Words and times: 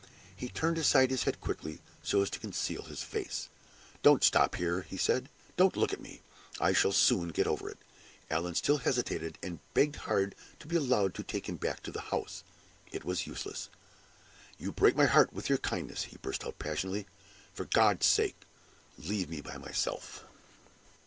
He 0.35 0.49
turned 0.49 0.79
aside 0.79 1.11
his 1.11 1.25
head 1.25 1.39
quickly 1.39 1.79
so 2.01 2.23
as 2.23 2.31
to 2.31 2.39
conceal 2.39 2.81
his 2.81 3.03
face. 3.03 3.49
"Don't 4.01 4.23
stop 4.23 4.55
here," 4.55 4.81
he 4.81 4.97
said; 4.97 5.29
"don't 5.57 5.77
look 5.77 5.93
at 5.93 6.01
me; 6.01 6.21
I 6.59 6.73
shall 6.73 6.91
soon 6.91 7.27
get 7.29 7.45
over 7.45 7.69
it." 7.69 7.77
Allan 8.27 8.55
still 8.55 8.79
hesitated, 8.79 9.37
and 9.43 9.59
begged 9.75 9.97
hard 9.97 10.33
to 10.57 10.65
be 10.65 10.75
allowed 10.75 11.13
to 11.13 11.23
take 11.23 11.47
him 11.47 11.57
back 11.57 11.83
to 11.83 11.91
the 11.91 12.01
house. 12.09 12.43
It 12.91 13.05
was 13.05 13.27
useless. 13.27 13.69
"You 14.57 14.71
break 14.71 14.95
my 14.95 15.05
heart 15.05 15.33
with 15.33 15.49
your 15.49 15.59
kindness," 15.59 16.05
he 16.05 16.17
burst 16.17 16.43
out, 16.47 16.57
passionately. 16.57 17.05
"For 17.53 17.65
God's 17.65 18.07
sake, 18.07 18.41
leave 18.97 19.29
me 19.29 19.39
by 19.39 19.57
my 19.59 19.71
self!" 19.71 20.23